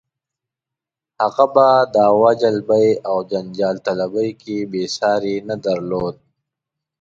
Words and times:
هغه 1.21 1.45
په 1.55 1.67
دعوه 1.95 2.31
جلبۍ 2.41 2.89
او 3.09 3.17
جنجال 3.31 3.75
طلبۍ 3.87 4.29
کې 4.41 4.55
یې 4.73 4.85
ساری 4.97 5.35
نه 5.49 5.55
درلود. 5.65 6.15